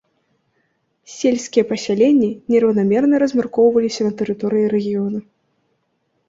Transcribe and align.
Сельскія 1.15 1.63
пасяленні 1.71 2.29
нераўнамерна 2.53 3.15
размяркоўваліся 3.25 4.01
на 4.09 4.15
тэрыторыі 4.23 4.65
рэгіёна. 4.75 5.19